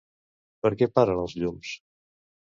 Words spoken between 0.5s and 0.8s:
Per